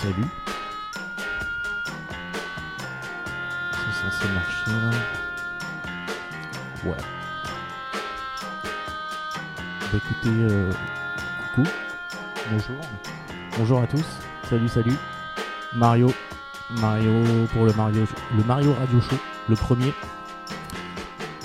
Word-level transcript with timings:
Salut. 0.00 0.24
C'est 3.72 4.10
censé 4.10 4.32
marcher 4.32 4.70
là. 4.70 4.90
Ouais. 6.86 6.96
Bah 9.92 9.98
écoutez, 9.98 10.30
euh, 10.30 10.72
coucou. 11.54 11.68
Bonjour. 12.50 12.76
Bonjour 13.58 13.82
à 13.82 13.86
tous. 13.86 14.06
Salut, 14.48 14.68
salut. 14.68 14.96
Mario. 15.74 16.10
Mario 16.80 17.12
pour 17.52 17.66
le 17.66 17.74
Mario, 17.74 18.06
le 18.38 18.44
Mario 18.44 18.72
Radio 18.72 19.02
Show, 19.02 19.16
le 19.50 19.56
premier. 19.56 19.92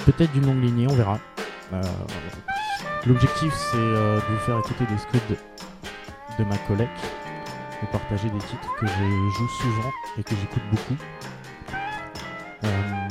Peut-être 0.05 0.31
d'une 0.31 0.45
longue 0.45 0.63
lignée, 0.63 0.87
on 0.89 0.95
verra. 0.95 1.19
Euh, 1.73 1.81
L'objectif, 3.05 3.53
c'est 3.53 3.75
euh, 3.75 4.15
de 4.15 4.33
vous 4.33 4.39
faire 4.45 4.59
écouter 4.59 4.85
des 4.85 5.33
de, 5.35 5.37
de 6.39 6.49
ma 6.49 6.58
collègue 6.59 6.87
partager 7.86 8.30
des 8.30 8.39
titres 8.39 8.75
que 8.80 8.88
je 8.88 8.94
joue 9.38 9.47
souvent 9.47 9.91
et 10.17 10.23
que 10.23 10.36
j'écoute 10.36 10.64
beaucoup. 10.72 10.95
Euh, 12.64 13.08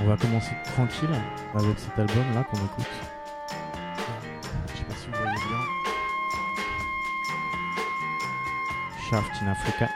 on 0.00 0.06
va 0.06 0.16
commencer 0.16 0.52
tranquille 0.64 1.14
avec 1.54 1.78
cet 1.78 1.98
album 1.98 2.24
là 2.34 2.44
qu'on 2.44 2.56
écoute. 2.56 2.86
Je 4.72 4.78
sais 4.78 4.84
pas 4.84 4.94
si 4.94 5.06
vous 5.06 5.16
voyez 5.16 5.36
bien. 5.36 5.58
Shaft 9.10 9.30
Africa. 9.48 9.88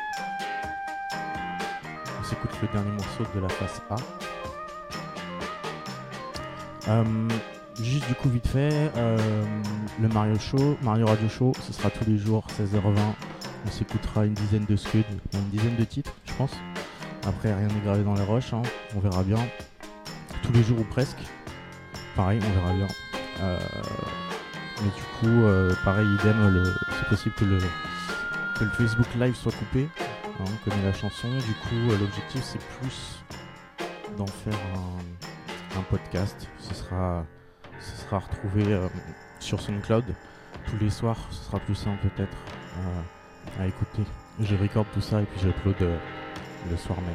On 2.21 2.25
s'écoute 2.25 2.51
le 2.63 2.69
dernier 2.69 2.91
morceau 2.91 3.25
de 3.35 3.41
la 3.41 3.49
face 3.49 3.83
A. 3.91 3.97
Euh, 6.89 7.05
juste 7.83 8.07
du 8.07 8.15
coup 8.15 8.29
vite 8.29 8.47
fait, 8.47 8.93
euh, 8.97 9.45
le 10.01 10.09
Mario 10.09 10.39
Show, 10.39 10.77
Mario 10.83 11.07
Radio 11.07 11.29
Show, 11.29 11.53
ce 11.61 11.73
sera 11.73 11.91
tous 11.91 12.09
les 12.09 12.17
jours 12.19 12.45
16h20. 12.59 13.26
On 13.67 13.71
s'écoutera 13.71 14.27
une 14.27 14.35
dizaine 14.35 14.65
de 14.65 14.77
scuds, 14.77 15.05
une 15.33 15.49
dizaine 15.51 15.77
de 15.77 15.85
titres, 15.85 16.13
je 16.25 16.33
pense. 16.35 16.53
Après 17.27 17.53
rien 17.53 17.67
n'est 17.67 17.81
gravé 17.81 18.05
dans 18.05 18.15
les 18.15 18.23
roches, 18.23 18.53
hein. 18.53 18.63
on 18.95 19.01
verra 19.01 19.25
bien. 19.25 19.39
Tous 20.43 20.53
les 20.53 20.63
jours 20.63 20.79
ou 20.79 20.85
presque. 20.85 21.19
Pareil, 22.15 22.39
on 22.47 22.61
verra 22.61 22.73
bien. 22.75 22.87
Euh, 23.41 23.59
mais 24.83 24.91
du 24.91 25.03
coup, 25.19 25.45
euh, 25.45 25.75
pareil, 25.85 26.07
idem, 26.07 26.65
c'est 26.99 27.09
possible 27.09 27.35
que 27.35 27.45
le, 27.45 27.59
Facebook 28.79 29.09
Live 29.19 29.35
soit 29.35 29.53
coupé. 29.53 29.89
hein, 29.99 30.45
on 30.45 30.71
connaît 30.71 30.85
la 30.85 30.93
chanson. 30.93 31.29
Du 31.29 31.55
coup, 31.55 31.91
euh, 31.91 31.99
l'objectif 31.99 32.43
c'est 32.43 32.63
plus 32.79 33.25
d'en 34.17 34.27
faire 34.27 34.61
un, 34.77 35.79
un 35.79 35.83
podcast. 35.91 36.49
Ce 36.61 36.73
sera, 36.73 37.27
ce 37.81 38.05
sera 38.05 38.21
retrouvé 38.21 38.79
sur 39.41 39.61
SoundCloud 39.61 40.05
tous 40.69 40.77
les 40.81 40.91
soirs. 40.91 41.19
Ce 41.31 41.45
sera 41.47 41.59
plus 41.59 41.75
simple 41.75 42.07
peut-être 42.09 42.37
à 43.59 43.67
écouter. 43.67 44.03
Je 44.41 44.55
recorde 44.57 44.87
tout 44.93 45.01
ça 45.01 45.23
et 45.23 45.25
puis 45.25 45.41
j'upload 45.41 45.77
euh, 45.83 45.99
le 46.71 46.77
soir 46.77 46.99
même. 47.01 47.15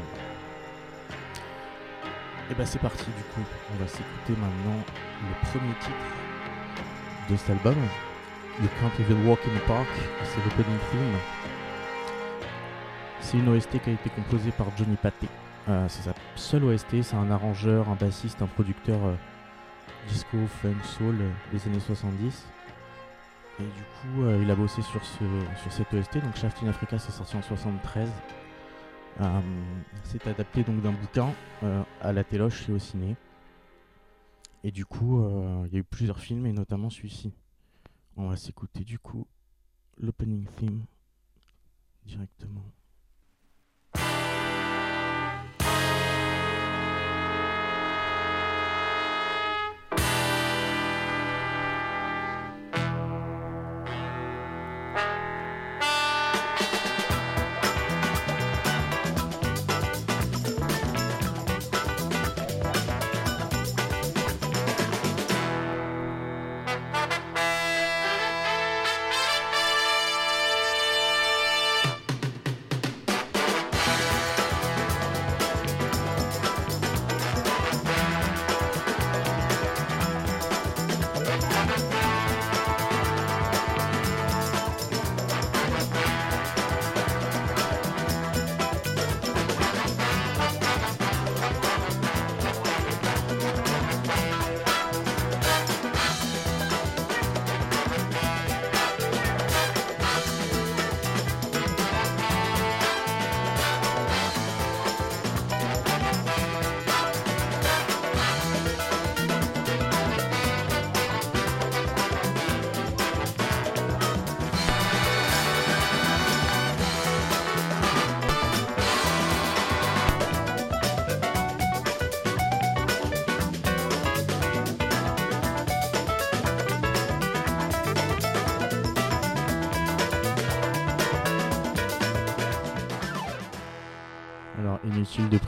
Et 2.49 2.53
bah 2.53 2.65
c'est 2.65 2.79
parti 2.79 3.05
du 3.05 3.23
coup. 3.33 3.41
On 3.73 3.83
va 3.83 3.87
s'écouter 3.87 4.33
maintenant 4.39 4.79
le 5.21 5.49
premier 5.49 5.73
titre 5.79 5.95
de 7.29 7.35
cet 7.35 7.49
album. 7.51 7.75
You 8.61 8.67
Can't 8.79 8.91
Even 8.99 9.27
Walk 9.27 9.39
in 9.45 9.57
the 9.57 9.67
Park. 9.67 9.87
C'est 10.23 10.43
l'opening 10.43 10.79
theme. 10.91 11.17
C'est 13.21 13.37
une 13.37 13.47
OST 13.47 13.81
qui 13.81 13.89
a 13.89 13.93
été 13.93 14.09
composée 14.09 14.51
par 14.51 14.67
Johnny 14.77 14.97
Paté. 14.97 15.27
Euh, 15.69 15.85
c'est 15.87 16.01
sa 16.01 16.13
seule 16.35 16.63
OST, 16.65 17.03
c'est 17.03 17.15
un 17.15 17.29
arrangeur, 17.29 17.87
un 17.89 17.95
bassiste, 17.95 18.41
un 18.41 18.47
producteur 18.47 18.97
euh, 19.05 19.13
disco, 20.07 20.37
funk, 20.61 20.83
soul 20.83 21.15
euh, 21.21 21.29
des 21.53 21.65
années 21.67 21.79
70. 21.79 22.45
Et 23.61 23.63
du 23.63 23.83
coup, 23.83 24.23
euh, 24.23 24.41
il 24.41 24.49
a 24.49 24.55
bossé 24.55 24.81
sur, 24.81 25.03
ce, 25.05 25.23
sur 25.61 25.71
cette 25.71 25.93
OST. 25.93 26.17
Donc 26.17 26.35
Shaft 26.35 26.63
in 26.63 26.67
Africa, 26.67 26.97
c'est 26.97 27.11
sorti 27.11 27.35
en 27.35 27.41
73. 27.43 28.09
Euh, 29.19 29.41
c'est 30.03 30.25
adapté 30.25 30.63
donc 30.63 30.81
d'un 30.81 30.93
bouquin 30.93 31.31
euh, 31.61 31.83
à 32.01 32.11
la 32.11 32.23
téloche 32.23 32.67
et 32.69 32.71
au 32.71 32.79
ciné. 32.79 33.15
Et 34.63 34.71
du 34.71 34.85
coup, 34.85 35.23
il 35.65 35.73
y 35.73 35.75
a 35.75 35.79
eu 35.79 35.83
plusieurs 35.83 36.19
films, 36.19 36.45
et 36.45 36.53
notamment 36.53 36.91
celui-ci. 36.91 37.33
On 38.15 38.29
va 38.29 38.35
s'écouter 38.35 38.83
du 38.83 38.99
coup 38.99 39.25
l'opening 39.97 40.45
theme 40.57 40.85
directement. 42.05 42.63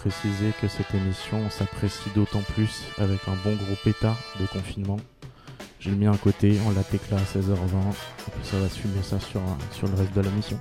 Préciser 0.04 0.52
que 0.62 0.68
cette 0.68 0.94
émission 0.94 1.50
s'apprécie 1.50 2.10
d'autant 2.14 2.42
plus 2.42 2.84
avec 2.98 3.22
un 3.30 3.36
bon 3.46 3.56
gros 3.56 3.76
pétard 3.86 4.18
de 4.38 4.46
confinement. 4.48 4.98
J'ai 5.80 5.92
mis 5.92 6.08
un 6.08 6.18
côté, 6.18 6.58
on 6.68 6.72
l'a 6.72 6.84
là 7.10 7.18
à 7.18 7.22
16h20 7.22 7.46
et 7.48 8.32
puis 8.32 8.44
ça 8.44 8.60
va 8.60 8.68
fumer 8.68 9.02
ça 9.02 9.18
sur, 9.22 9.40
sur 9.72 9.88
le 9.88 9.96
reste 9.96 10.14
de 10.14 10.20
la 10.20 10.30
mission. 10.32 10.60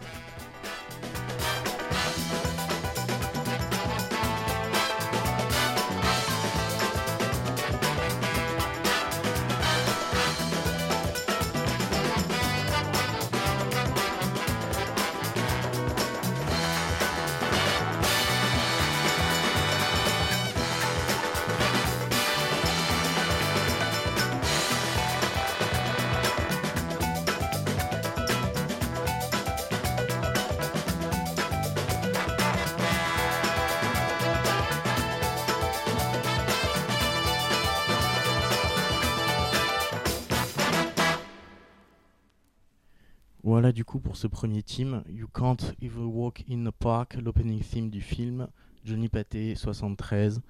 Ce 44.22 44.28
premier 44.28 44.62
team, 44.62 45.02
You 45.08 45.26
Can't 45.26 45.74
Even 45.82 46.04
Walk 46.04 46.44
in 46.48 46.62
the 46.62 46.70
Park, 46.70 47.16
l'opening 47.20 47.60
theme 47.60 47.90
du 47.90 48.00
film, 48.00 48.46
Johnny 48.84 49.08
Paté 49.08 49.56
73. 49.56 50.40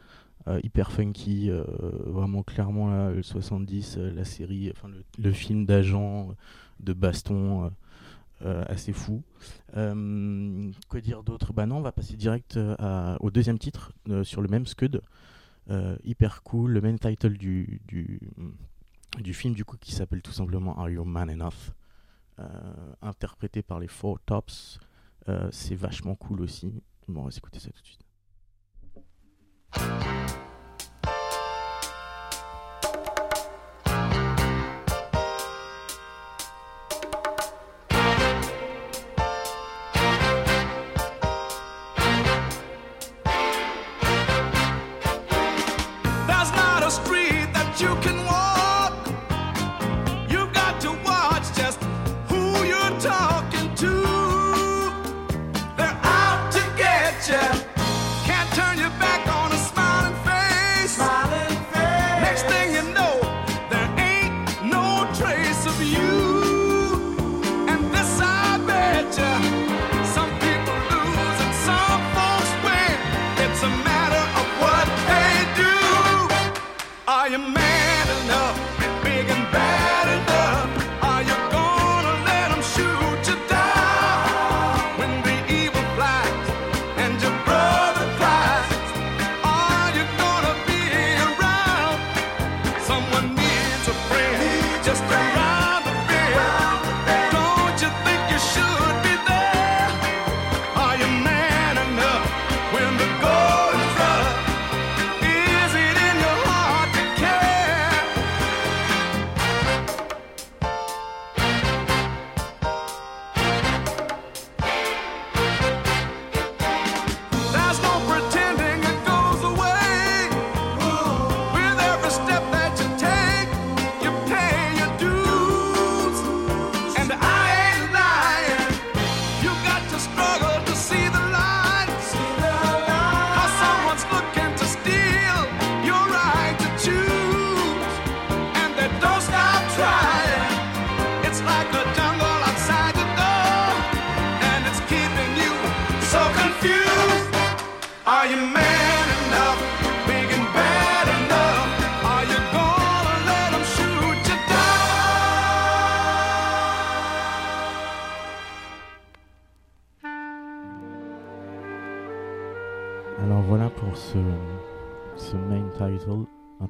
hyper 0.63 0.93
funky, 0.93 1.49
vraiment 2.05 2.43
clairement 2.43 2.91
là, 2.91 3.11
le 3.11 3.23
70, 3.23 3.97
la 3.97 4.27
série, 4.27 4.71
enfin 4.77 4.91
le, 5.19 5.33
film 5.33 5.65
d'agent, 5.65 6.35
de 6.81 6.93
baston, 6.93 7.73
assez 8.43 8.93
fou. 8.93 9.23
quoi 9.73 11.01
dire 11.01 11.23
d'autre? 11.23 11.55
Bah 11.55 11.65
non, 11.65 11.79
on 11.79 11.81
va 11.81 11.93
passer 11.93 12.17
direct 12.17 12.59
au 13.21 13.31
deuxième 13.31 13.59
titre 13.59 13.93
sur 14.23 14.43
le 14.43 14.49
même 14.49 14.67
Scud. 14.67 15.01
hyper 16.05 16.43
cool, 16.43 16.73
le 16.73 16.83
main 16.83 16.99
title 16.99 17.39
du, 17.39 17.81
du, 17.89 18.21
du 19.19 19.33
film 19.33 19.55
du 19.55 19.65
coup 19.65 19.79
qui 19.81 19.93
s'appelle 19.93 20.21
tout 20.21 20.33
simplement 20.33 20.79
Are 20.79 20.91
You 20.91 21.05
Man 21.05 21.31
Enough? 21.31 21.73
Interprété 23.01 23.63
par 23.63 23.81
les 23.81 23.89
Four 23.89 24.21
Tops. 24.21 24.79
c'est 25.51 25.75
vachement 25.75 26.15
cool 26.15 26.43
aussi. 26.43 26.83
Bon, 27.09 27.23
on 27.23 27.25
va 27.25 27.31
s'écouter 27.31 27.59
ça 27.59 27.71
tout 27.71 27.81
de 27.81 27.87
suite. 27.87 28.07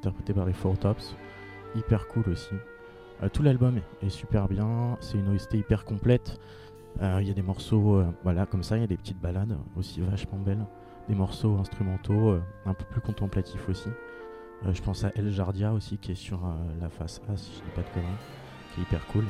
Interprété 0.03 0.33
par 0.33 0.45
les 0.45 0.53
Four 0.53 0.77
Tops. 0.77 1.15
Hyper 1.75 2.07
cool 2.07 2.29
aussi. 2.29 2.55
Euh, 3.21 3.29
tout 3.29 3.41
l'album 3.41 3.79
est 4.01 4.09
super 4.09 4.47
bien, 4.47 4.97
c'est 4.99 5.17
une 5.17 5.33
OST 5.33 5.53
hyper 5.53 5.85
complète. 5.85 6.39
Euh, 7.01 7.19
il 7.21 7.27
y 7.27 7.31
a 7.31 7.33
des 7.33 7.41
morceaux, 7.41 7.95
euh, 7.95 8.05
voilà, 8.23 8.45
comme 8.45 8.63
ça, 8.63 8.77
il 8.77 8.81
y 8.81 8.83
a 8.83 8.87
des 8.87 8.97
petites 8.97 9.19
balades 9.19 9.57
aussi 9.77 10.01
vachement 10.01 10.37
belles. 10.37 10.65
Des 11.07 11.15
morceaux 11.15 11.57
instrumentaux 11.57 12.37
un 12.65 12.73
peu 12.73 12.85
plus 12.85 13.01
contemplatifs 13.01 13.67
aussi. 13.67 13.89
je 14.71 14.81
pense 14.81 15.03
à 15.03 15.11
El 15.15 15.31
Jardia 15.31 15.73
aussi, 15.73 15.97
qui 15.97 16.13
est 16.13 16.15
sur 16.15 16.39
la 16.79 16.89
face 16.89 17.19
A, 17.29 17.35
si 17.35 17.51
je 17.57 17.57
dis 17.57 17.71
pas 17.75 17.81
de 17.81 17.89
conneries, 17.93 18.09
qui 18.73 18.79
est 18.79 18.83
hyper 18.83 19.05
cool. 19.07 19.25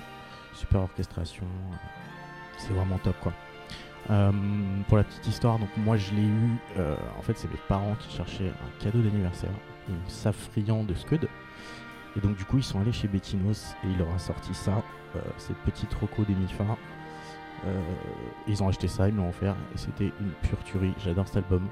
Super 0.54 0.82
orchestration, 0.82 1.48
c'est 2.60 2.74
vraiment 2.74 3.00
top 3.00 3.16
quoi. 3.22 3.34
pour 4.88 4.98
la 4.98 5.04
petite 5.04 5.26
histoire, 5.26 5.58
donc 5.58 5.70
moi 5.78 5.98
je 5.98 6.14
l'ai 6.14 6.28
eu, 6.28 6.60
en 7.18 7.24
fait 7.24 7.36
c'est 7.40 7.50
mes 7.50 7.60
parents 7.68 7.96
qui 7.96 8.16
cherchaient 8.16 8.50
un 8.50 8.84
cadeau 8.84 9.02
d'anniversaire 9.02 9.50
friand 10.32 10.84
de 10.84 10.94
Scud. 10.94 11.28
Et 12.16 12.20
donc 12.20 12.36
du 12.36 12.46
coup 12.46 12.58
ils 12.58 12.64
sont 12.64 12.80
allés 12.80 12.92
chez 12.92 13.08
Bettinos 13.08 13.76
et 13.84 13.88
il 13.88 13.98
leur 13.98 14.12
a 14.14 14.20
sorti 14.20 14.54
ça, 14.54 14.84
euh, 15.16 15.20
cette 15.38 15.58
petite 15.58 15.94
roco 15.96 16.24
des 16.24 16.36
Mifa. 16.36 16.78
Euh, 17.66 17.82
ils 18.48 18.62
ont 18.62 18.68
acheté 18.68 18.88
ça, 18.88 19.08
ils 19.08 19.16
l'ont 19.16 19.30
offert 19.30 19.56
et 19.74 19.78
c'était 19.78 20.12
une 20.20 20.32
pure 20.44 20.64
tuerie. 20.64 20.94
J'adore 21.00 21.28
cet 21.28 21.38
album. 21.38 21.68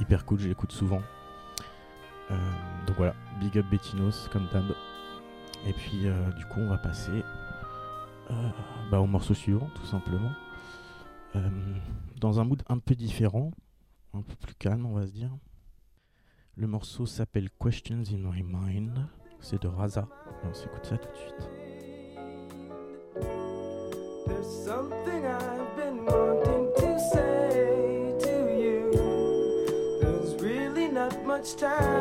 Hyper 0.00 0.24
cool, 0.24 0.40
je 0.40 0.48
l'écoute 0.48 0.72
souvent. 0.72 1.02
Euh, 2.30 2.36
donc 2.86 2.96
voilà, 2.96 3.14
big 3.40 3.56
up 3.58 3.66
Bettinos 3.70 4.28
comme 4.32 4.48
d'hab. 4.52 4.74
Et 5.66 5.72
puis 5.72 6.06
du 6.36 6.44
coup 6.46 6.60
on 6.60 6.68
va 6.68 6.78
passer 6.78 7.22
bah, 8.90 9.00
au 9.00 9.06
morceau 9.06 9.34
suivant 9.34 9.68
tout 9.74 9.86
simplement. 9.86 10.30
dans 12.20 12.40
un 12.40 12.44
mood 12.44 12.62
un 12.68 12.78
peu 12.78 12.94
différent, 12.94 13.50
un 14.14 14.22
peu 14.22 14.34
plus 14.34 14.54
calme 14.54 14.86
on 14.86 14.94
va 14.94 15.06
se 15.06 15.12
dire. 15.12 15.30
Le 16.58 16.66
morceau 16.66 17.04
s'appelle 17.04 17.50
Questions 17.62 18.02
in 18.10 18.30
My 18.32 18.42
Mind. 18.42 19.06
C'est 19.40 19.60
de 19.60 19.68
Raza. 19.68 20.08
Et 20.42 20.46
on 20.46 20.54
s'écoute 20.54 20.86
ça 20.86 20.96
tout 20.96 21.08
de 21.12 21.16
suite. 21.18 21.50
There's 24.26 24.64
something 24.64 25.26
I've 25.26 25.76
been 25.76 26.06
wanting 26.06 26.72
to 26.78 26.98
say 27.12 28.14
to 28.20 28.36
you. 28.58 28.90
There's 30.00 30.34
really 30.40 30.88
not 30.88 31.22
much 31.26 31.56
time 31.56 31.95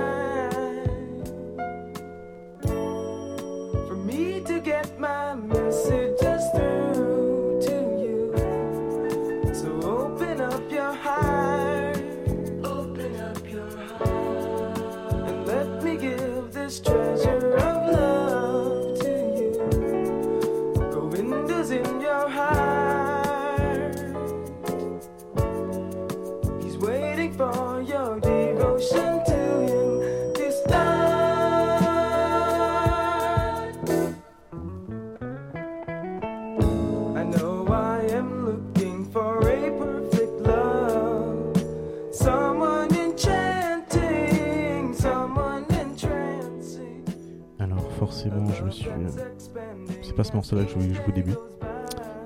je 50.64 50.70
jouer 50.70 50.94
au 51.08 51.12
début. 51.12 51.36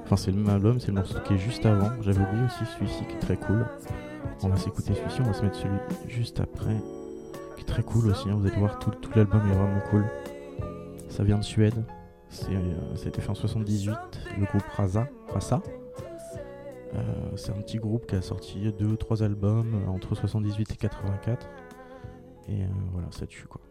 Enfin, 0.03 0.15
c'est 0.15 0.31
le 0.31 0.37
même 0.37 0.49
album, 0.49 0.79
c'est 0.79 0.87
le 0.87 0.93
morceau 0.93 1.19
qui 1.25 1.33
est 1.33 1.37
juste 1.37 1.65
avant. 1.65 1.89
J'avais 2.01 2.21
oublié 2.21 2.45
aussi 2.45 2.65
celui-ci 2.73 3.05
qui 3.05 3.15
est 3.15 3.19
très 3.19 3.37
cool. 3.37 3.65
On 4.43 4.49
va 4.49 4.57
s'écouter 4.57 4.93
celui-ci, 4.93 5.21
on 5.21 5.25
va 5.25 5.33
se 5.33 5.43
mettre 5.43 5.57
celui 5.57 5.77
juste 6.07 6.39
après. 6.39 6.75
très 7.67 7.83
cool 7.83 8.07
aussi, 8.07 8.27
hein, 8.29 8.35
vous 8.35 8.47
allez 8.47 8.57
voir, 8.57 8.79
tout, 8.79 8.89
tout 8.89 9.11
l'album 9.15 9.41
est 9.51 9.53
vraiment 9.53 9.81
cool. 9.91 10.05
Ça 11.09 11.23
vient 11.23 11.37
de 11.37 11.43
Suède, 11.43 11.83
c'est, 12.29 12.49
euh, 12.49 12.95
ça 12.95 13.05
a 13.05 13.09
été 13.09 13.21
fait 13.21 13.29
en 13.29 13.35
78, 13.35 13.93
le 14.39 14.45
groupe 14.45 14.63
Rasa. 14.75 15.07
Rasa. 15.31 15.61
Euh, 16.95 17.01
c'est 17.35 17.51
un 17.51 17.61
petit 17.61 17.77
groupe 17.77 18.07
qui 18.07 18.15
a 18.15 18.21
sorti 18.21 18.71
deux 18.73 18.87
ou 18.87 18.95
trois 18.95 19.21
albums 19.21 19.75
euh, 19.75 19.89
entre 19.89 20.15
78 20.15 20.71
et 20.71 20.75
84. 20.75 21.47
Et 22.47 22.63
euh, 22.63 22.65
voilà, 22.91 23.07
ça 23.11 23.27
tue 23.27 23.45
quoi. 23.45 23.61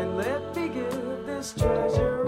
And 0.00 0.16
let 0.16 0.56
me 0.56 0.68
give 0.68 1.26
this 1.26 1.52
treasure 1.52 2.21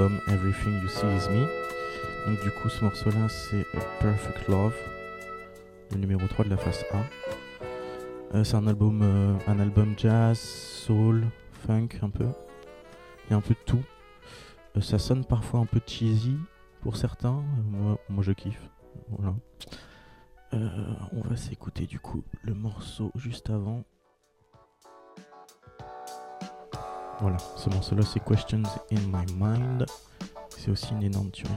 Everything 0.00 0.80
You 0.80 0.88
See 0.88 1.06
Is 1.06 1.28
Me. 1.28 1.44
Donc 2.26 2.40
du 2.42 2.52
coup 2.52 2.68
ce 2.68 2.84
morceau 2.84 3.10
là 3.10 3.28
c'est 3.28 3.66
A 3.76 3.80
Perfect 4.00 4.46
Love, 4.46 4.76
le 5.90 5.98
numéro 5.98 6.24
3 6.28 6.44
de 6.44 6.50
la 6.50 6.56
face 6.56 6.84
A. 6.92 7.02
Euh, 8.36 8.44
c'est 8.44 8.54
un 8.54 8.68
album, 8.68 9.00
euh, 9.02 9.34
un 9.48 9.58
album 9.58 9.94
jazz, 9.96 10.38
soul, 10.38 11.26
funk 11.50 11.88
un 12.02 12.10
peu. 12.10 12.28
Il 13.26 13.32
y 13.32 13.34
a 13.34 13.36
un 13.38 13.40
peu 13.40 13.54
de 13.54 13.64
tout. 13.66 13.82
Euh, 14.76 14.80
ça 14.80 15.00
sonne 15.00 15.24
parfois 15.24 15.60
un 15.60 15.66
peu 15.66 15.80
cheesy 15.84 16.36
pour 16.80 16.96
certains. 16.96 17.42
Moi, 17.64 17.98
moi 18.08 18.22
je 18.22 18.32
kiffe. 18.32 18.70
Voilà. 19.08 19.34
On 20.52 21.20
va 21.22 21.36
s'écouter 21.36 21.86
du 21.86 21.98
coup 21.98 22.22
le 22.42 22.54
morceau 22.54 23.10
juste 23.16 23.50
avant. 23.50 23.84
Voilà, 27.20 27.36
ce 27.56 27.68
morceau-là 27.70 28.02
c'est 28.02 28.20
Questions 28.20 28.62
in 28.92 29.00
My 29.12 29.26
Mind. 29.34 29.86
C'est 30.56 30.70
aussi 30.70 30.92
une 30.92 31.02
énorme 31.02 31.30
tuerie. 31.30 31.52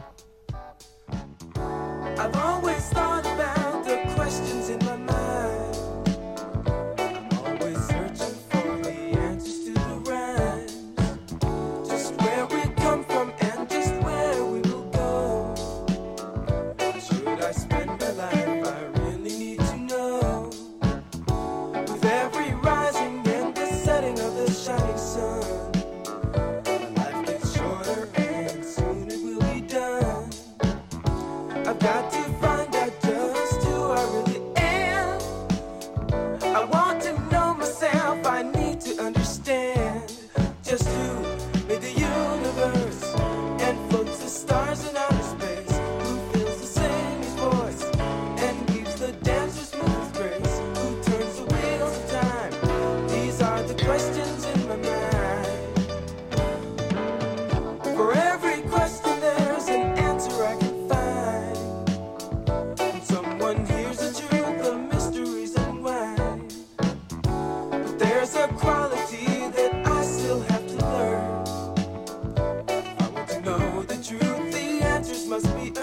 Must 75.32 75.56
be 75.56 75.81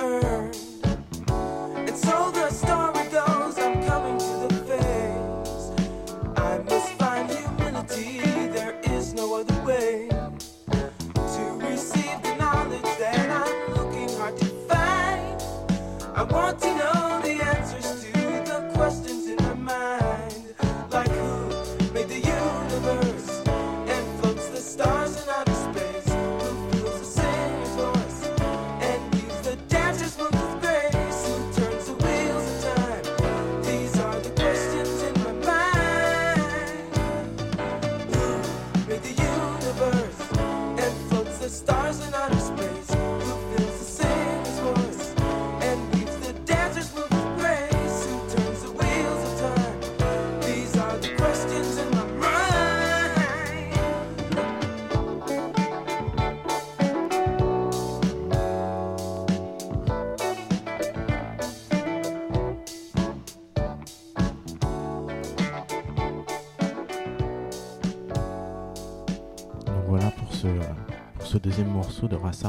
Morceau 72.28 72.48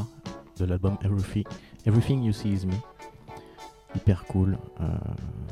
de 0.59 0.65
l'album 0.65 0.97
Everything, 1.05 1.45
Everything 1.85 2.21
You 2.21 2.33
See 2.33 2.49
Is 2.49 2.65
Me. 2.65 2.73
Hyper 3.95 4.25
cool. 4.25 4.57
Euh, 4.81 4.87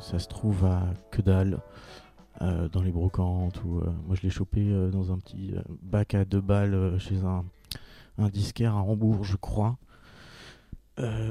ça 0.01 0.19
se 0.19 0.27
trouve 0.27 0.65
à 0.65 0.81
que 1.11 1.21
dalle. 1.21 1.59
euh, 2.41 2.67
dans 2.67 2.81
les 2.81 2.91
brocantes 2.91 3.63
ou 3.63 3.79
euh, 3.79 3.85
moi 4.05 4.15
je 4.15 4.21
l'ai 4.23 4.29
chopé 4.29 4.69
dans 4.91 5.13
un 5.13 5.17
petit 5.17 5.55
bac 5.81 6.13
à 6.13 6.25
deux 6.25 6.41
balles 6.41 6.99
chez 6.99 7.15
un, 7.23 7.45
disquaire 8.29 8.75
à 8.75 8.81
Hambourg 8.81 9.23
je 9.23 9.37
crois 9.37 9.77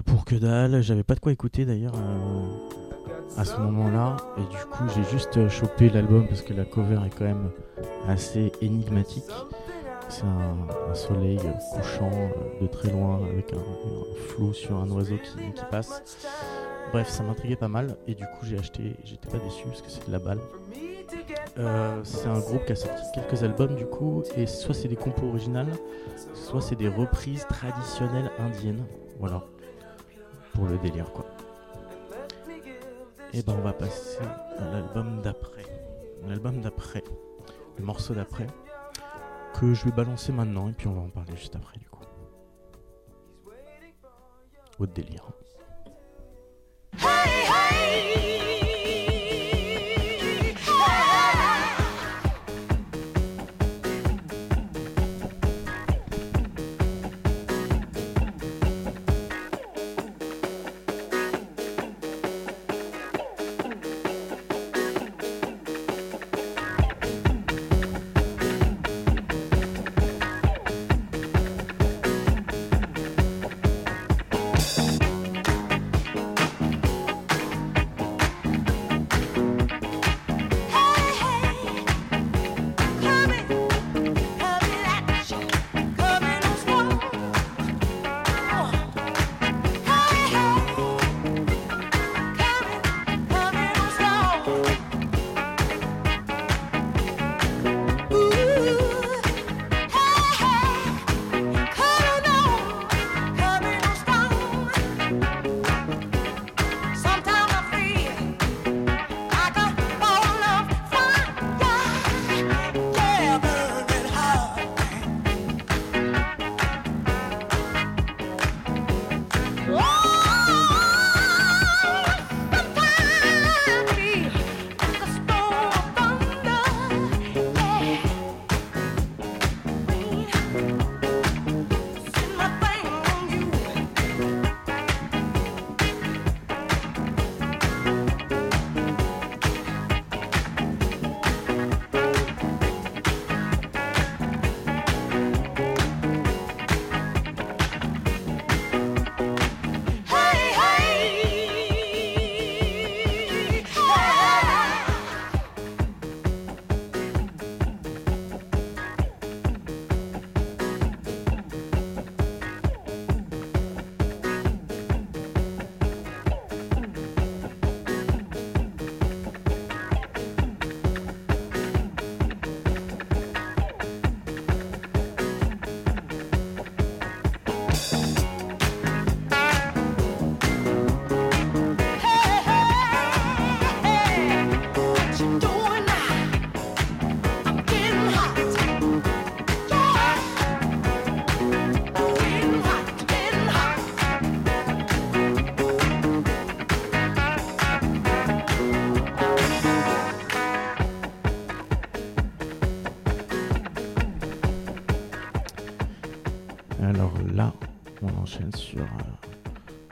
pour 0.04 0.24
que 0.24 0.34
dalle 0.34 0.80
j'avais 0.82 1.04
pas 1.04 1.14
de 1.14 1.20
quoi 1.20 1.30
écouter 1.30 1.64
d'ailleurs 1.64 1.94
à 3.36 3.44
ce 3.44 3.56
moment 3.58 3.88
là 3.88 4.16
et 4.38 4.50
du 4.50 4.64
coup 4.70 4.84
j'ai 4.96 5.04
juste 5.04 5.48
chopé 5.48 5.90
l'album 5.90 6.26
parce 6.26 6.42
que 6.42 6.54
la 6.54 6.64
cover 6.64 6.98
est 7.06 7.16
quand 7.16 7.24
même 7.24 7.50
assez 8.08 8.50
énigmatique 8.60 9.30
c'est 10.08 10.24
un, 10.24 10.94
soleil 10.94 11.38
couchant 11.72 12.10
de 12.60 12.66
très 12.66 12.90
loin 12.90 13.20
avec 13.30 13.52
un, 13.52 13.62
flou 14.28 14.52
sur 14.52 14.76
un 14.76 14.90
oiseau 14.90 15.16
qui, 15.16 15.62
passe 15.70 16.02
bref 16.92 17.08
ça 17.08 17.22
m'intriguait 17.22 17.56
pas 17.56 17.68
mal 17.68 17.96
et 18.06 18.14
du 18.14 18.24
coup 18.24 18.44
j'ai 18.44 18.58
acheté 18.58 18.96
j'étais 19.04 19.28
pas 19.28 19.38
déçu 19.38 19.64
parce 19.66 19.82
que 19.82 19.90
c'est 19.90 20.06
de 20.06 20.12
la 20.12 20.18
balle 20.18 20.38
euh, 21.58 22.00
c'est 22.04 22.28
un 22.28 22.38
groupe 22.38 22.64
qui 22.66 22.72
a 22.72 22.76
sorti 22.76 23.02
quelques 23.14 23.42
albums 23.42 23.74
du 23.76 23.86
coup, 23.86 24.22
et 24.36 24.46
soit 24.46 24.74
c'est 24.74 24.88
des 24.88 24.96
compos 24.96 25.28
originales, 25.28 25.72
soit 26.34 26.60
c'est 26.60 26.76
des 26.76 26.88
reprises 26.88 27.46
traditionnelles 27.48 28.30
indiennes. 28.38 28.84
Voilà, 29.18 29.42
pour 30.52 30.66
le 30.66 30.76
délire 30.78 31.10
quoi. 31.12 31.24
Et 33.32 33.42
ben 33.42 33.54
on 33.58 33.62
va 33.62 33.72
passer 33.72 34.18
à 34.58 34.64
l'album 34.70 35.20
d'après. 35.22 35.64
L'album 36.28 36.60
d'après, 36.60 37.04
le 37.78 37.84
morceau 37.84 38.14
d'après, 38.14 38.46
que 39.58 39.72
je 39.72 39.84
vais 39.86 39.90
balancer 39.90 40.32
maintenant, 40.32 40.68
et 40.68 40.72
puis 40.72 40.86
on 40.86 40.94
va 40.94 41.00
en 41.00 41.08
parler 41.08 41.34
juste 41.36 41.56
après 41.56 41.78
du 41.78 41.88
coup. 41.88 42.02
Délire. 44.94 45.26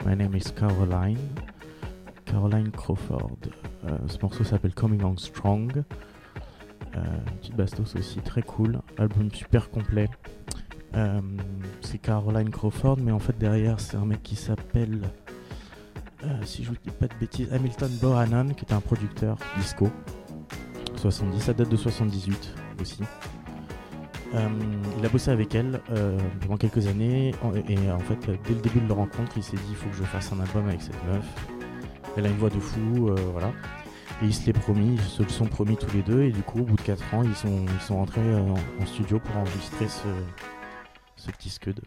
My 0.05 0.15
Name 0.15 0.35
is 0.35 0.51
Caroline, 0.55 1.17
Caroline 2.25 2.71
Crawford. 2.71 3.37
Euh, 3.85 3.97
ce 4.07 4.17
morceau 4.21 4.43
s'appelle 4.43 4.73
Coming 4.73 5.03
On 5.03 5.17
Strong. 5.17 5.83
Euh, 6.95 7.01
petite 7.39 7.55
bastos 7.55 7.95
aussi, 7.95 8.19
très 8.19 8.41
cool. 8.41 8.79
Album 8.97 9.31
super 9.31 9.69
complet. 9.69 10.09
Euh, 10.95 11.21
c'est 11.81 11.97
Caroline 11.97 12.49
Crawford, 12.49 12.97
mais 13.01 13.11
en 13.11 13.19
fait 13.19 13.37
derrière 13.37 13.79
c'est 13.79 13.97
un 13.97 14.05
mec 14.05 14.23
qui 14.23 14.35
s'appelle, 14.35 15.01
euh, 16.23 16.27
si 16.43 16.63
je 16.63 16.69
vous 16.69 16.77
dis 16.81 16.91
pas 16.91 17.07
de 17.07 17.15
bêtises, 17.19 17.51
Hamilton 17.51 17.91
Bohannon, 18.01 18.49
qui 18.53 18.65
est 18.65 18.73
un 18.73 18.79
producteur 18.79 19.37
disco. 19.57 19.89
70, 20.95 21.39
ça 21.41 21.53
date 21.53 21.69
de 21.69 21.75
78 21.75 22.55
aussi. 22.81 23.03
Euh, 24.33 24.49
il 24.97 25.05
a 25.05 25.09
bossé 25.09 25.31
avec 25.31 25.53
elle 25.55 25.81
euh, 25.91 26.17
pendant 26.41 26.57
quelques 26.57 26.87
années 26.87 27.33
et 27.69 27.91
en 27.91 27.99
fait 27.99 28.19
dès 28.47 28.53
le 28.53 28.59
début 28.59 28.79
de 28.79 28.87
leur 28.87 28.97
rencontre 28.97 29.33
il 29.37 29.43
s'est 29.43 29.55
dit 29.55 29.63
il 29.69 29.75
faut 29.75 29.89
que 29.89 29.95
je 29.95 30.03
fasse 30.03 30.31
un 30.33 30.39
album 30.39 30.67
avec 30.67 30.81
cette 30.81 31.01
meuf. 31.05 31.25
Elle 32.17 32.25
a 32.25 32.29
une 32.29 32.37
voix 32.37 32.49
de 32.49 32.59
fou, 32.59 33.09
euh, 33.09 33.15
voilà. 33.31 33.51
Et 34.21 34.25
ils 34.25 34.33
se 34.33 34.45
l'est 34.45 34.53
promis, 34.53 34.95
ils 34.95 35.01
se 35.01 35.21
le 35.21 35.29
sont 35.29 35.45
promis 35.45 35.77
tous 35.77 35.93
les 35.93 36.01
deux 36.01 36.23
et 36.23 36.31
du 36.31 36.41
coup 36.41 36.59
au 36.59 36.63
bout 36.63 36.75
de 36.75 36.81
4 36.81 37.13
ans 37.13 37.23
ils 37.23 37.35
sont, 37.35 37.65
ils 37.65 37.81
sont 37.81 37.97
rentrés 37.97 38.35
en, 38.35 38.55
en 38.81 38.85
studio 38.85 39.19
pour 39.19 39.37
enregistrer 39.37 39.87
ce, 39.87 40.07
ce 41.17 41.31
petit 41.31 41.49
scud. 41.49 41.81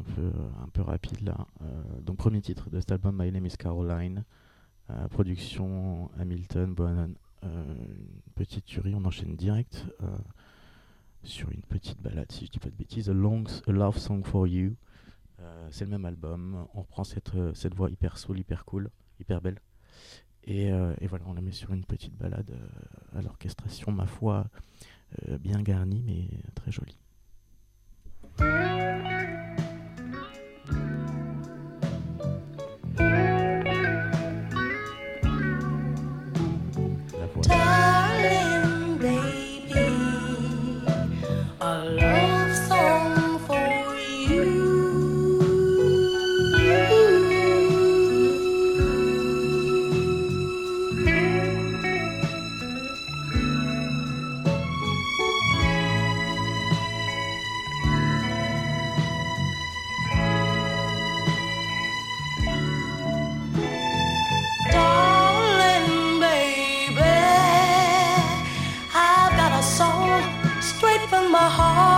Un 0.00 0.14
peu, 0.14 0.32
un 0.64 0.68
peu 0.68 0.82
rapide 0.82 1.20
là. 1.22 1.46
Euh, 1.62 2.00
donc 2.02 2.16
premier 2.16 2.40
titre 2.40 2.70
de 2.70 2.80
cet 2.80 2.92
album 2.92 3.16
My 3.18 3.30
Name 3.30 3.46
is 3.46 3.56
Caroline, 3.56 4.24
Euh, 4.90 5.06
production 5.08 6.10
Hamilton, 6.18 6.74
Bohannon, 6.74 7.14
Euh, 7.42 7.74
une 7.74 8.32
petite 8.34 8.66
tuerie, 8.66 8.94
on 8.94 9.04
enchaîne 9.06 9.34
direct 9.34 9.86
euh, 10.02 10.06
sur 11.22 11.50
une 11.50 11.62
petite 11.62 12.00
balade 12.02 12.30
si 12.32 12.44
je 12.46 12.50
dis 12.50 12.58
pas 12.58 12.68
de 12.68 12.74
bêtises, 12.74 13.08
A, 13.08 13.14
long, 13.14 13.44
Love 13.66 13.96
Song 13.98 14.22
for 14.24 14.46
You. 14.46 14.74
Euh, 15.40 15.68
c'est 15.70 15.84
le 15.86 15.90
même 15.90 16.04
album, 16.04 16.66
on 16.74 16.80
reprend 16.82 17.04
cette, 17.04 17.34
euh, 17.34 17.54
cette 17.54 17.74
voix 17.74 17.88
hyper 17.88 18.18
soul, 18.18 18.38
hyper 18.38 18.64
cool, 18.66 18.90
hyper 19.20 19.40
belle. 19.40 19.58
Et, 20.44 20.70
euh, 20.72 20.94
et 21.00 21.06
voilà, 21.06 21.24
on 21.28 21.34
la 21.34 21.40
met 21.40 21.52
sur 21.52 21.72
une 21.72 21.84
petite 21.84 22.14
balade 22.16 22.50
euh, 22.50 23.18
à 23.18 23.22
l'orchestration, 23.22 23.92
ma 23.92 24.06
foi, 24.06 24.46
euh, 25.28 25.38
bien 25.38 25.62
garnie 25.62 26.02
mais 26.04 26.28
très 26.54 26.72
jolie. 26.72 26.98
La 33.00 33.29
my 71.30 71.48
heart. 71.48 71.89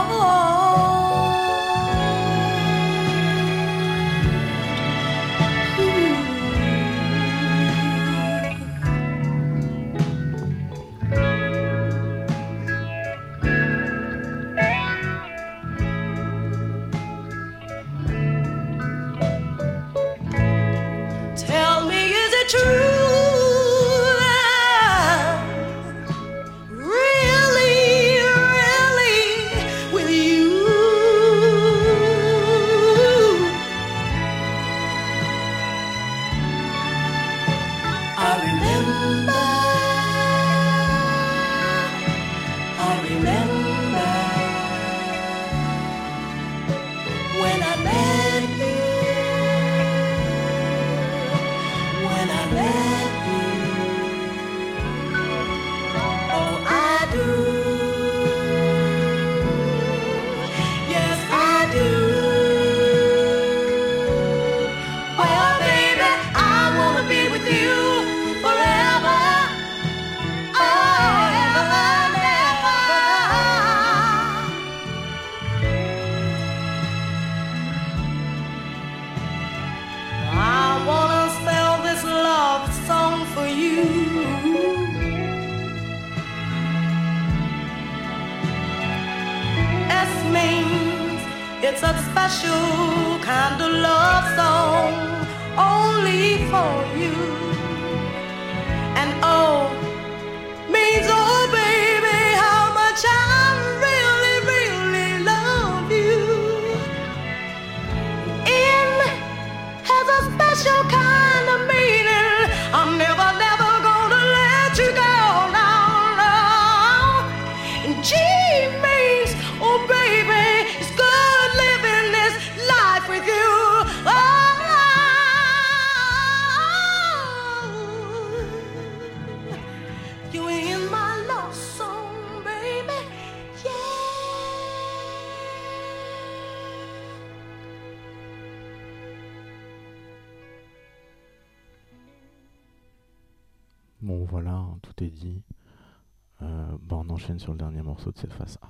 On 146.95 147.09
enchaîne 147.09 147.39
sur 147.39 147.53
le 147.53 147.59
dernier 147.59 147.83
morceau 147.83 148.13
de 148.13 148.19
cette 148.19 148.35
face 148.35 148.59
A. 148.61 148.69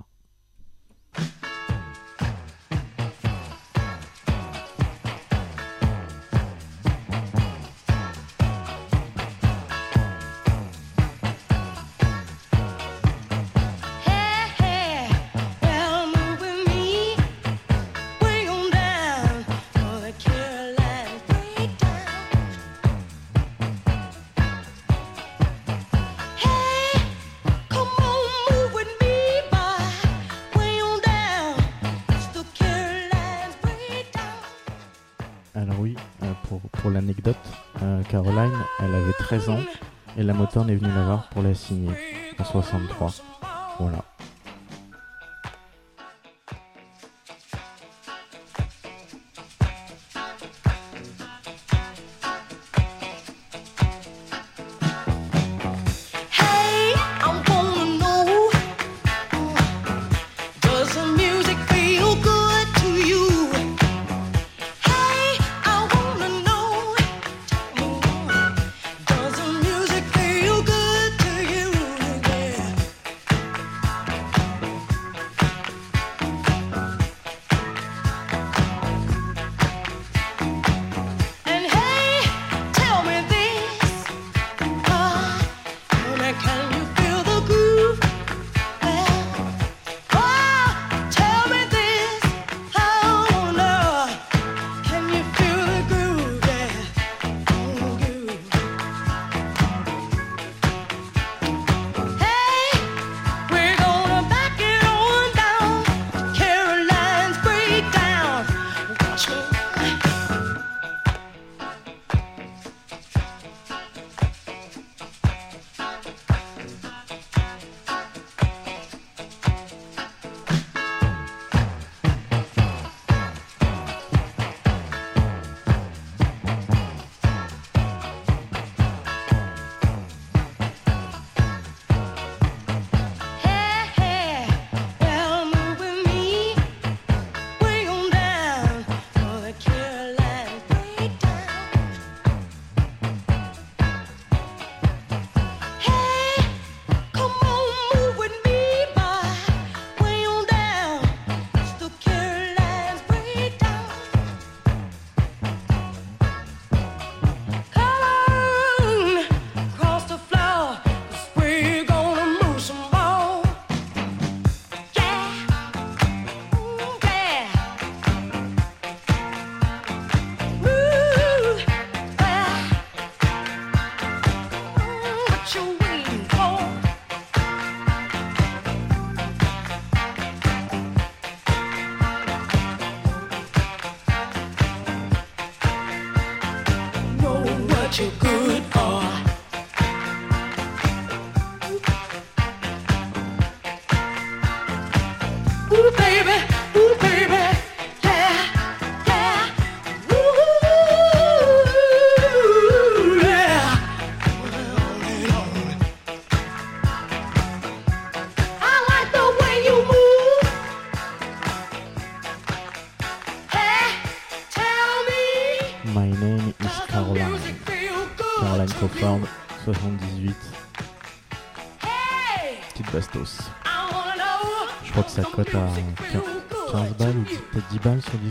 Caroline, 38.13 38.53
elle 38.79 38.93
avait 38.93 39.11
13 39.13 39.49
ans 39.49 39.59
et 40.19 40.21
la 40.21 40.35
Motown 40.35 40.69
est 40.69 40.75
venue 40.75 40.93
la 40.93 41.01
voir 41.01 41.29
pour 41.29 41.41
la 41.41 41.55
signer 41.55 41.89
en 42.37 42.43
63. 42.43 43.11
Voilà. 43.79 44.05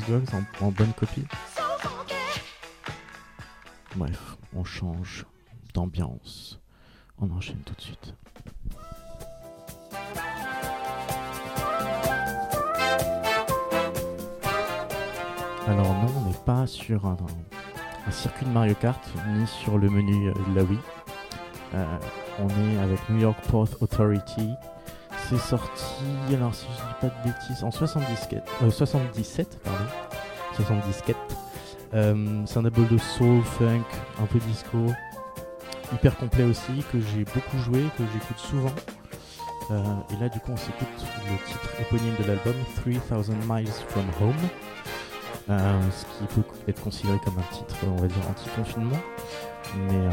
10 0.06 0.12
balles 0.12 0.26
sur 0.26 0.38
Discogs 0.38 0.44
en, 0.60 0.70
bonne 0.70 0.92
copie. 0.94 1.24
Bref, 3.96 4.36
on 4.54 4.64
change 4.64 5.26
d'ambiance. 5.74 6.60
On 7.18 7.30
enchaîne 7.30 7.60
tout 7.64 7.74
de 7.74 7.80
suite. 7.80 8.14
Alors 15.68 15.94
non, 15.94 16.08
on 16.16 16.28
n'est 16.28 16.44
pas 16.44 16.66
sur 16.66 17.06
un, 17.06 17.16
circuit 18.10 18.46
de 18.46 18.50
Mario 18.50 18.74
Kart, 18.74 19.00
ni 19.28 19.46
sur 19.46 19.78
le 19.78 19.88
menu 19.88 20.28
euh, 20.28 20.32
de 20.48 20.56
la 20.56 20.64
Wii. 20.64 20.78
Euh, 21.74 21.98
on 22.40 22.48
est 22.48 22.78
avec 22.78 22.98
New 23.08 23.20
York 23.20 23.38
Port 23.48 23.68
Authority. 23.80 24.50
C'est 25.28 25.38
sorti, 25.38 26.04
alors 26.34 26.54
de 27.08 27.30
bêtises, 27.30 27.64
en 27.64 27.70
77, 27.70 28.42
euh, 28.62 28.70
77 28.70 29.58
pardon. 29.62 29.84
77. 30.56 31.16
Euh, 31.94 32.42
c'est 32.46 32.58
un 32.58 32.62
double 32.62 32.88
de 32.88 32.98
soul, 32.98 33.42
funk, 33.42 33.84
un 34.20 34.26
peu 34.26 34.38
disco, 34.40 34.78
hyper 35.92 36.16
complet 36.16 36.44
aussi, 36.44 36.84
que 36.90 36.98
j'ai 37.00 37.24
beaucoup 37.24 37.58
joué, 37.58 37.82
que 37.98 38.04
j'écoute 38.12 38.38
souvent. 38.38 38.72
Euh, 39.70 39.82
et 40.10 40.20
là, 40.20 40.28
du 40.28 40.40
coup, 40.40 40.52
on 40.52 40.56
s'écoute 40.56 40.88
le 41.30 41.46
titre 41.46 41.68
éponyme 41.80 42.14
de 42.18 42.24
l'album, 42.24 42.54
3000 42.76 43.00
Miles 43.48 43.68
from 43.88 44.04
Home, 44.20 44.48
Euh, 45.50 45.80
ce 45.90 46.04
qui 46.04 46.34
peut 46.34 46.42
être 46.68 46.80
considéré 46.82 47.18
comme 47.24 47.36
un 47.36 47.54
titre, 47.54 47.74
on 47.86 48.00
va 48.00 48.06
dire, 48.06 48.22
anti-confinement. 48.30 48.96
Mais, 49.76 49.96
euh, 49.96 50.10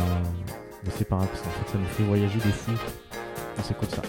mais 0.83 0.91
c'est 0.97 1.05
pas 1.05 1.17
grave, 1.17 1.27
parce 1.27 1.41
qu'en 1.41 1.49
fait, 1.51 1.71
ça 1.71 1.77
nous 1.77 1.85
fait 1.85 2.03
voyager 2.03 2.37
de 2.39 2.51
fou. 2.51 2.71
On 3.57 3.61
s'écoute 3.61 3.91
ça. 3.93 4.01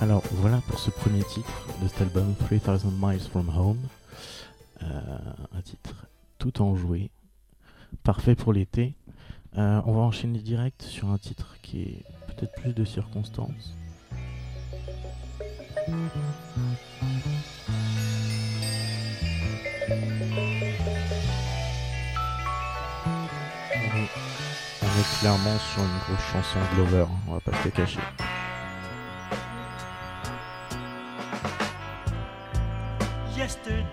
Alors 0.00 0.22
voilà 0.32 0.62
pour 0.66 0.78
ce 0.78 0.90
premier 0.90 1.22
titre 1.24 1.52
de 1.82 1.88
cet 1.88 2.00
album 2.00 2.34
3000 2.34 2.90
Miles 2.98 3.20
from 3.20 3.50
Home. 3.50 3.80
Euh, 4.82 5.00
un 5.52 5.60
titre 5.60 6.06
tout 6.38 6.62
enjoué, 6.62 7.10
parfait 8.02 8.34
pour 8.34 8.54
l'été. 8.54 8.94
Euh, 9.58 9.82
on 9.84 9.92
va 9.92 10.00
enchaîner 10.00 10.38
direct 10.38 10.80
sur 10.80 11.10
un 11.10 11.18
titre 11.18 11.56
qui 11.60 11.82
est 11.82 12.04
peut-être 12.28 12.54
plus 12.62 12.72
de 12.72 12.82
circonstances. 12.86 13.74
On 15.86 15.92
est, 24.86 25.18
clairement 25.20 25.58
sur 25.58 25.82
une 25.82 25.98
grosse 26.06 26.24
chanson 26.32 26.58
Glover, 26.74 27.02
hein, 27.02 27.20
on 27.28 27.32
va 27.34 27.40
pas 27.40 27.52
se 27.52 27.64
le 27.66 27.70
cacher. 27.70 28.00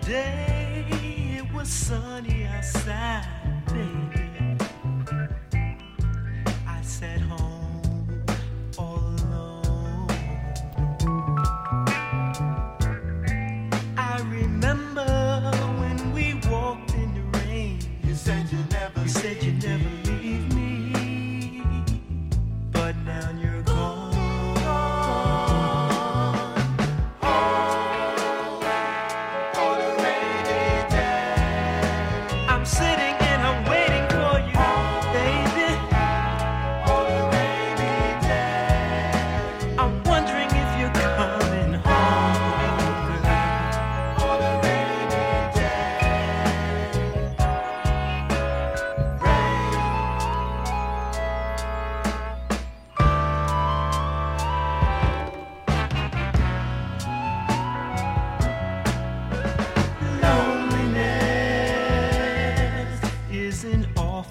Yesterday 0.08 1.36
it 1.36 1.52
was 1.52 1.68
sunny 1.68 2.44
outside, 2.44 3.26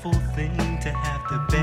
wonderful 0.08 0.36
thing 0.36 0.80
to 0.80 0.90
have 0.90 1.22
the 1.30 1.38
best. 1.50 1.57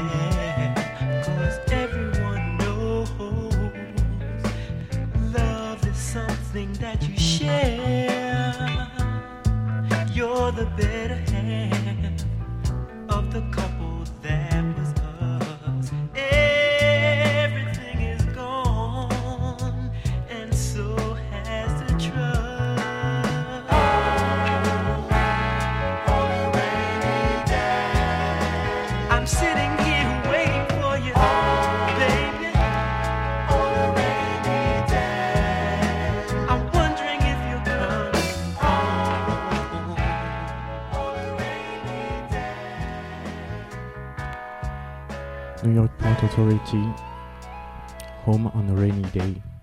Home 48.25 48.46
on 48.48 48.68
a 48.70 48.75
Rainy 48.75 49.02
Day. 49.10 49.54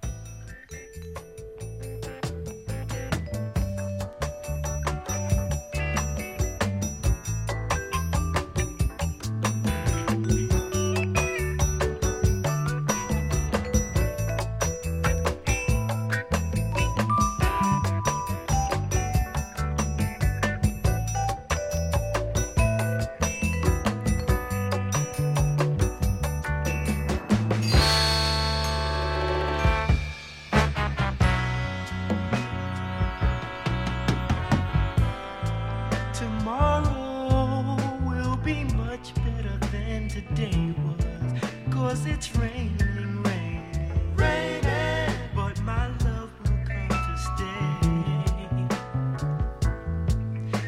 Cause 41.82 42.05
it's 42.05 42.29
raining, 42.36 43.23
raining, 43.23 43.89
raining. 44.15 45.15
But 45.34 45.59
my 45.63 45.88
love 46.05 46.29
will 46.43 46.61
come 46.63 46.89
to 46.89 47.17
stay. 47.17 47.82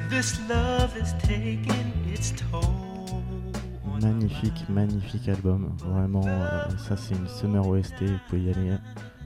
This 0.09 0.39
love 0.49 0.97
is 0.97 1.13
taking 1.19 1.93
its 2.11 2.31
toll. 2.31 3.21
on 3.85 3.99
my 4.01 4.07
Magnifique, 4.07 4.67
magnifique 4.67 5.27
album. 5.29 5.77
Vraiment, 5.85 6.25
euh, 6.25 6.67
ça 6.79 6.97
c'est 6.97 7.13
une 7.13 7.27
summer 7.27 7.65
OST, 7.67 8.01
vous 8.01 8.19
pouvez 8.27 8.41
y 8.41 8.49
aller. 8.49 8.71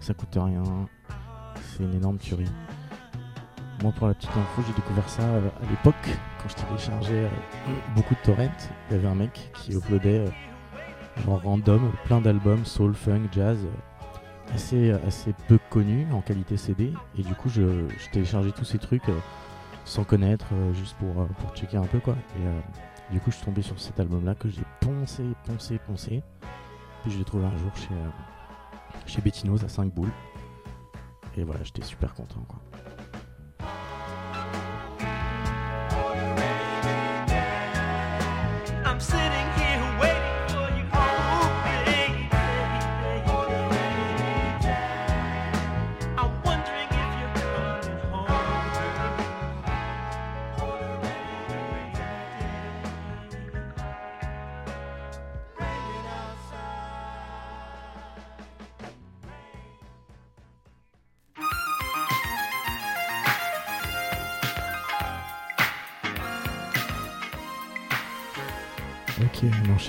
Ça 0.01 0.13
coûte 0.13 0.37
rien. 0.37 0.63
C'est 1.55 1.83
une 1.83 1.93
énorme 1.93 2.17
tuerie. 2.17 2.51
Moi, 3.81 3.93
pour 3.93 4.07
la 4.07 4.13
petite 4.13 4.31
info, 4.31 4.61
j'ai 4.67 4.73
découvert 4.73 5.07
ça 5.07 5.23
euh, 5.23 5.49
à 5.63 5.69
l'époque, 5.69 5.95
quand 6.43 6.49
je 6.49 6.55
téléchargeais 6.55 7.23
euh, 7.23 7.29
beaucoup 7.95 8.13
de 8.13 8.19
torrents. 8.25 8.57
Il 8.89 8.97
y 8.97 8.99
avait 8.99 9.07
un 9.07 9.15
mec 9.15 9.51
qui 9.53 9.71
uploadait 9.71 10.25
genre 11.25 11.41
random 11.43 11.91
plein 12.05 12.21
d'albums, 12.21 12.65
soul, 12.65 12.93
funk, 12.93 13.23
jazz, 13.31 13.57
assez, 14.53 15.33
peu 15.47 15.59
connus 15.69 16.07
en 16.13 16.21
qualité 16.21 16.57
CD. 16.57 16.93
Et 17.17 17.23
du 17.23 17.33
coup, 17.35 17.49
je, 17.49 17.87
je 17.87 18.09
téléchargeais 18.11 18.51
tous 18.51 18.65
ces 18.65 18.77
trucs 18.77 19.07
euh, 19.09 19.19
sans 19.85 20.03
connaître, 20.03 20.47
euh, 20.53 20.73
juste 20.73 20.95
pour, 20.97 21.21
euh, 21.21 21.25
pour 21.39 21.55
checker 21.55 21.77
un 21.77 21.85
peu 21.85 21.99
quoi. 21.99 22.15
Et 22.37 23.13
du 23.13 23.19
coup, 23.19 23.31
je 23.31 23.37
suis 23.37 23.45
tombé 23.45 23.61
sur 23.61 23.79
cet 23.79 23.99
album-là 23.99 24.35
que 24.35 24.49
j'ai 24.49 24.63
poncé, 24.81 25.23
poncé, 25.45 25.79
poncé. 25.79 26.23
Puis 27.03 27.11
je 27.11 27.17
l'ai 27.17 27.25
trouvé 27.25 27.45
un 27.45 27.57
jour 27.57 27.71
chez, 27.75 27.95
chez 29.05 29.21
Bettinos 29.21 29.63
à 29.63 29.69
5 29.69 29.93
boules. 29.93 30.11
Et 31.37 31.43
voilà, 31.43 31.63
j'étais 31.63 31.83
super 31.83 32.13
content. 32.13 32.45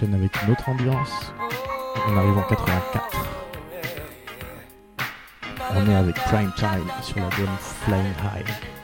Avec 0.06 0.42
une 0.42 0.52
autre 0.52 0.68
ambiance. 0.68 1.32
On 2.08 2.16
arrive 2.16 2.38
en 2.38 2.42
84. 2.42 3.26
On 5.74 5.90
est 5.90 5.94
avec 5.94 6.14
Prime 6.14 6.52
Time 6.56 6.86
sur 7.02 7.16
l'album 7.16 7.48
Flying 7.58 8.14
High. 8.22 8.77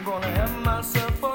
I'm 0.00 0.06
gonna 0.06 0.28
have 0.28 0.64
myself 0.64 1.22
a 1.22 1.29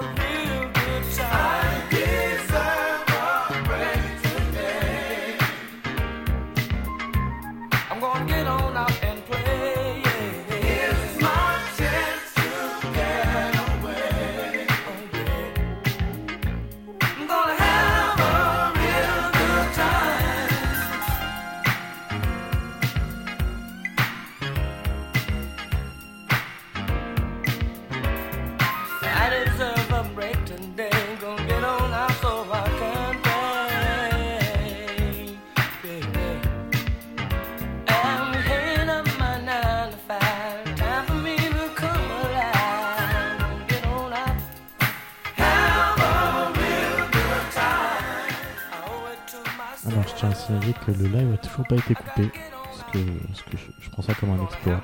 pas 51.66 51.76
été 51.76 51.96
coupé, 51.96 52.32
parce 52.68 52.84
que, 52.92 53.58
je 53.80 53.90
prends 53.90 54.02
ça 54.02 54.14
comme 54.14 54.32
un 54.32 54.44
exploit. 54.44 54.82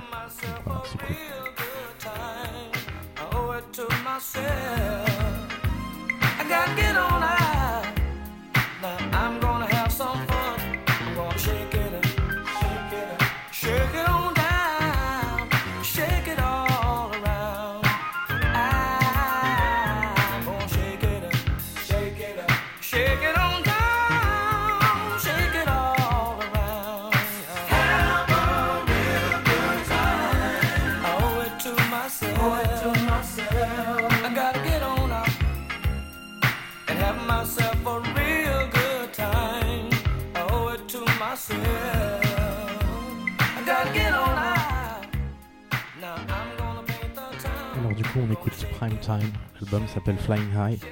Alors 47.80 47.94
du 47.96 48.04
coup 48.04 48.20
on 48.20 48.30
écoute 48.34 48.54
Prime 48.74 48.98
Time, 49.00 49.32
l'album 49.62 49.88
s'appelle 49.88 50.18
Flying 50.18 50.52
High. 50.54 50.84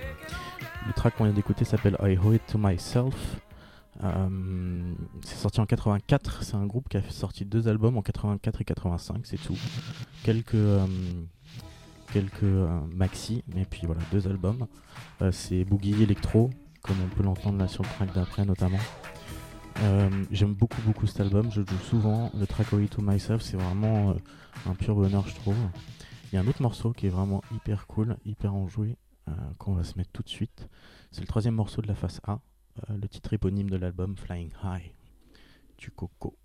Le 0.87 0.93
track 0.93 1.17
qu'on 1.17 1.25
vient 1.25 1.33
d'écouter 1.33 1.65
s'appelle 1.65 1.97
I 2.01 2.17
Owe 2.17 2.35
It 2.35 2.41
To 2.47 2.57
Myself. 2.57 3.41
Euh, 4.01 4.93
c'est 5.25 5.35
sorti 5.35 5.59
en 5.59 5.65
84, 5.65 6.43
c'est 6.43 6.55
un 6.55 6.65
groupe 6.65 6.87
qui 6.87 6.95
a 6.95 7.01
sorti 7.09 7.43
deux 7.43 7.67
albums 7.67 7.97
en 7.97 8.01
84 8.01 8.61
et 8.61 8.63
85, 8.63 9.25
c'est 9.25 9.35
tout. 9.35 9.57
Quelques, 10.23 10.55
euh, 10.55 10.87
quelques 12.13 12.43
euh, 12.43 12.79
maxi, 12.95 13.43
mais 13.53 13.65
puis 13.65 13.81
voilà, 13.85 13.99
deux 14.13 14.25
albums. 14.25 14.67
C'est 15.31 15.65
Boogie 15.65 16.01
Electro, 16.01 16.49
comme 16.81 16.95
on 17.03 17.13
peut 17.13 17.23
l'entendre 17.23 17.57
là 17.57 17.67
sur 17.67 17.83
le 17.83 17.89
track 17.89 18.13
d'après 18.13 18.45
notamment. 18.45 18.79
Euh, 19.81 20.09
J'aime 20.31 20.53
beaucoup 20.53 20.81
beaucoup 20.81 21.07
cet 21.07 21.21
album, 21.21 21.51
je 21.51 21.61
le 21.61 21.67
joue 21.67 21.77
souvent. 21.77 22.31
Le 22.37 22.45
track 22.45 22.67
It 22.73 22.89
To 22.91 23.01
Myself, 23.01 23.41
c'est 23.41 23.57
vraiment 23.57 24.11
euh, 24.11 24.13
un 24.65 24.75
pur 24.75 24.95
bonheur 24.95 25.27
je 25.27 25.35
trouve. 25.35 25.55
Il 26.31 26.35
y 26.35 26.37
a 26.37 26.41
un 26.41 26.47
autre 26.47 26.61
morceau 26.61 26.91
qui 26.91 27.07
est 27.07 27.09
vraiment 27.09 27.41
hyper 27.53 27.87
cool, 27.87 28.17
hyper 28.25 28.53
enjoué, 28.53 28.97
euh, 29.27 29.31
qu'on 29.57 29.73
va 29.73 29.83
se 29.83 29.97
mettre 29.97 30.11
tout 30.11 30.23
de 30.23 30.29
suite. 30.29 30.67
C'est 31.11 31.21
le 31.21 31.27
troisième 31.27 31.55
morceau 31.55 31.81
de 31.81 31.87
la 31.87 31.95
face 31.95 32.19
A, 32.27 32.39
le 32.89 33.07
titre 33.07 33.33
éponyme 33.33 33.69
de 33.69 33.77
l'album 33.77 34.15
Flying 34.17 34.51
High, 34.63 34.91
du 35.77 35.91
Coco. 35.91 36.35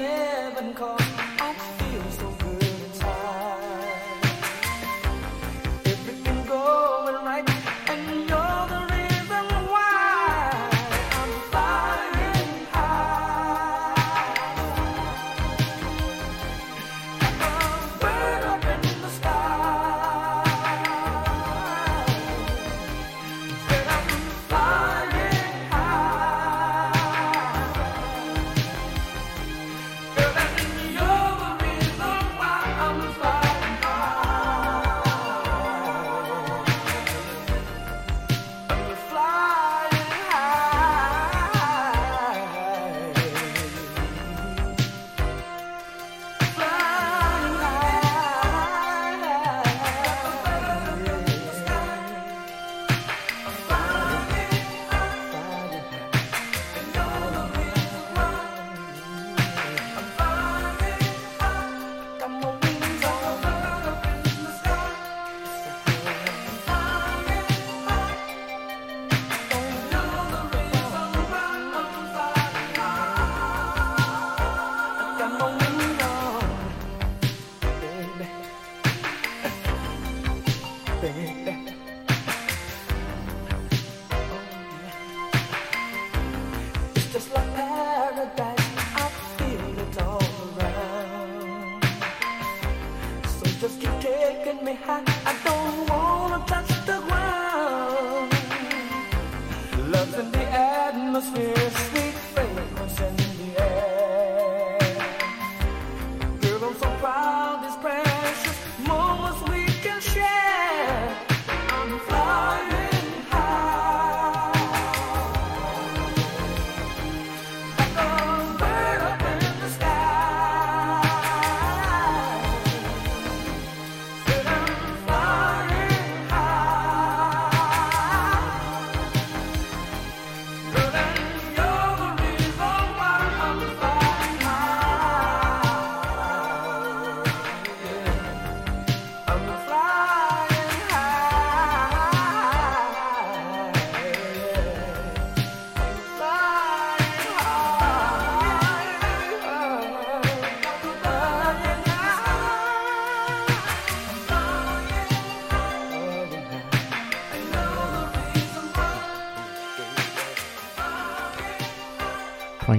Heaven 0.00 0.74
'cause 0.74 1.17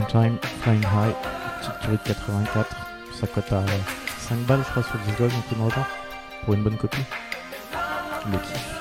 Time, 0.09 0.39
Flying 0.63 0.81
High, 0.81 1.13
petite 1.59 1.79
tuerie 1.81 1.97
de 1.97 2.07
84. 2.07 2.75
Ça 3.13 3.27
cote 3.27 3.53
à 3.53 3.63
5 4.17 4.39
balles, 4.39 4.63
je 4.65 4.71
crois, 4.71 4.83
sur 4.83 4.97
Discord, 5.05 5.31
donc 5.31 5.57
me 5.59 5.65
retard. 5.65 5.87
Pour 6.43 6.55
une 6.55 6.63
bonne 6.63 6.77
copie. 6.77 7.03
Le. 8.31 8.78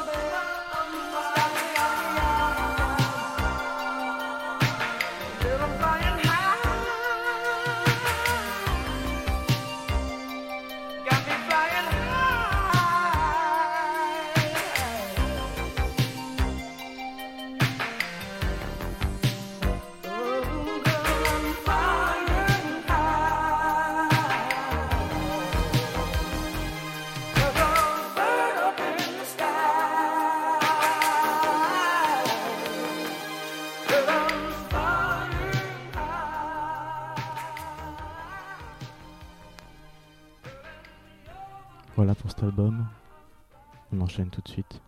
Tout 44.26 44.40
de 44.42 44.48
suite 44.48 44.82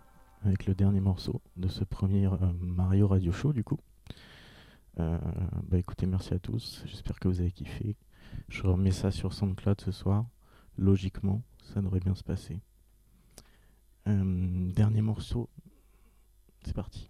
avec 0.44 0.66
le 0.66 0.74
dernier 0.74 1.00
morceau 1.00 1.40
de 1.56 1.68
ce 1.68 1.84
premier 1.84 2.26
euh, 2.26 2.36
Mario 2.60 3.06
Radio 3.06 3.30
Show 3.30 3.52
du 3.52 3.62
coup. 3.62 3.78
Euh, 4.98 5.18
bah 5.68 5.78
écoutez, 5.78 6.06
merci 6.06 6.34
à 6.34 6.38
tous. 6.38 6.82
J'espère 6.86 7.20
que 7.20 7.28
vous 7.28 7.40
avez 7.40 7.52
kiffé. 7.52 7.96
Je 8.48 8.62
remets 8.62 8.90
ça 8.90 9.10
sur 9.10 9.32
SoundCloud 9.32 9.80
ce 9.80 9.92
soir. 9.92 10.26
Logiquement, 10.76 11.42
ça 11.62 11.80
devrait 11.80 12.00
bien 12.00 12.14
se 12.14 12.24
passer. 12.24 12.60
Euh, 14.08 14.72
dernier 14.72 15.02
morceau. 15.02 15.48
C'est 16.64 16.74
parti. 16.74 17.08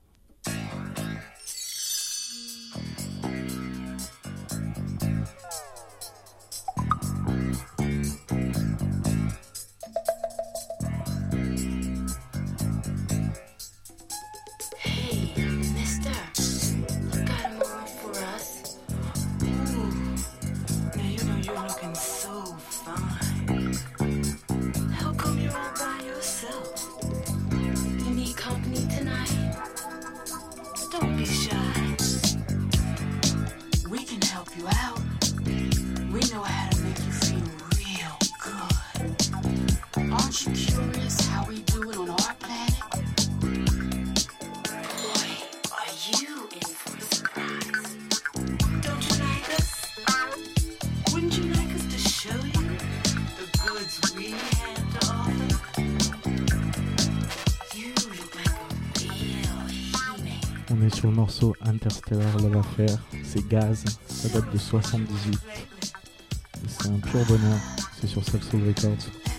On 60.73 60.81
est 60.83 60.95
sur 60.95 61.09
le 61.09 61.17
morceau 61.17 61.55
Interstellar 61.63 62.37
Love 62.39 62.59
Affair. 62.59 62.99
C'est 63.25 63.47
Gaz. 63.49 63.85
Ça 64.07 64.29
date 64.29 64.53
de 64.53 64.59
78. 64.59 65.35
Et 65.35 66.59
C'est 66.69 66.89
un 66.89 66.99
pur 66.99 67.25
bonheur. 67.27 67.59
C'est 68.01 68.07
sur 68.07 68.25
Soul 68.25 68.41
Records. 68.69 69.30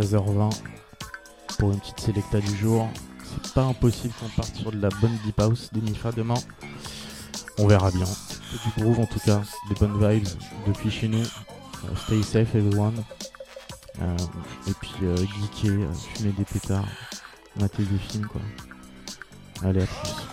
13h20 0.00 0.50
pour 1.58 1.72
une 1.72 1.78
petite 1.78 2.00
sélecta 2.00 2.40
du 2.40 2.56
jour. 2.56 2.88
C'est 3.42 3.52
pas 3.52 3.64
impossible 3.64 4.14
qu'on 4.18 4.28
parte 4.30 4.54
sur 4.56 4.72
de 4.72 4.80
la 4.80 4.88
bonne 5.00 5.16
deep 5.24 5.38
house 5.38 5.70
de 5.72 5.80
Mifa 5.80 6.10
demain. 6.12 6.34
On 7.58 7.66
verra 7.66 7.90
bien. 7.90 8.06
Du 8.06 8.82
groove 8.82 9.00
en 9.00 9.06
tout 9.06 9.20
cas, 9.20 9.42
des 9.68 9.74
bonnes 9.74 9.98
vibes 9.98 10.28
depuis 10.66 10.90
chez 10.90 11.06
nous. 11.06 11.20
Euh, 11.20 11.96
stay 12.06 12.22
safe 12.22 12.54
everyone. 12.54 13.04
Euh, 14.00 14.16
et 14.68 14.72
puis 14.80 14.94
euh, 15.02 15.16
geeker, 15.16 15.86
fumer 16.14 16.32
des 16.32 16.44
pétards, 16.44 16.88
mater 17.56 17.82
des 17.84 17.98
films 17.98 18.26
quoi. 18.26 18.40
Allez 19.62 19.82
à 19.82 19.86
plus. 19.86 20.29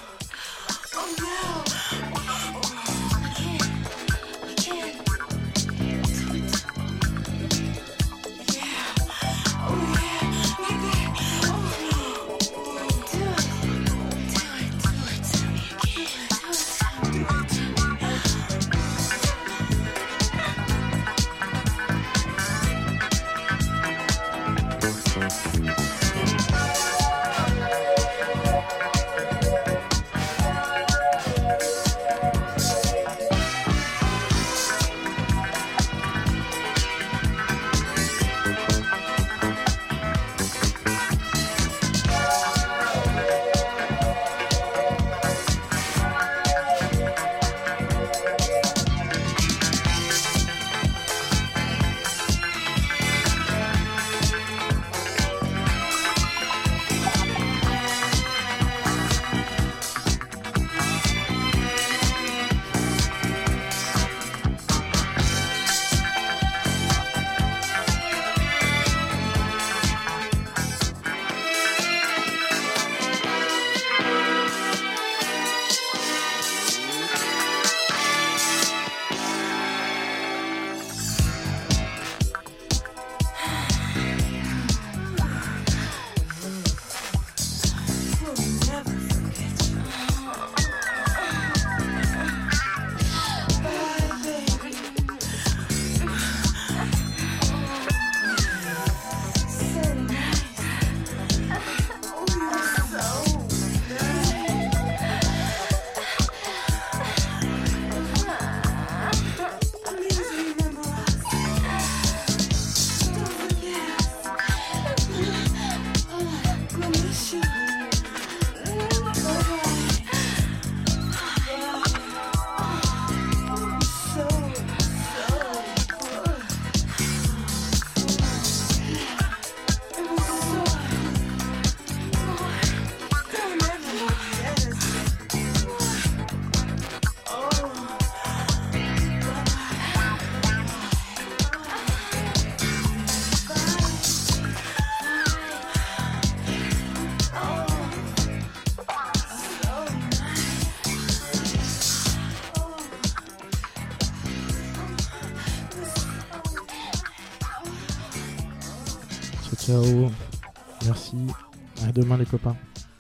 Les 162.18 162.26
copains. 162.26 162.58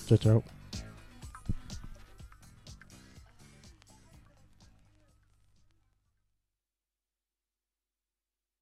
Ciao 0.08 0.18
ciao. 0.18 0.44